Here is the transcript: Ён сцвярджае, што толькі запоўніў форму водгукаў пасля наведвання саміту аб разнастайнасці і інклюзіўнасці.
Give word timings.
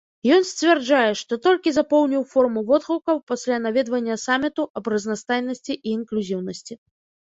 Ён 0.35 0.45
сцвярджае, 0.51 1.11
што 1.21 1.37
толькі 1.47 1.75
запоўніў 1.75 2.25
форму 2.33 2.65
водгукаў 2.73 3.23
пасля 3.35 3.63
наведвання 3.69 4.21
саміту 4.27 4.69
аб 4.79 4.93
разнастайнасці 4.99 5.73
і 5.81 5.97
інклюзіўнасці. 5.99 6.85